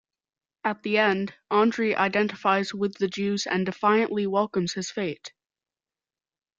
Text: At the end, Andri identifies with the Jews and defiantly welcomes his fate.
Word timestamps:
At 0.63 0.81
the 0.81 0.97
end, 0.97 1.35
Andri 1.51 1.93
identifies 1.95 2.73
with 2.73 2.95
the 2.95 3.07
Jews 3.07 3.45
and 3.45 3.67
defiantly 3.67 4.25
welcomes 4.25 4.73
his 4.73 4.89
fate. 4.89 5.31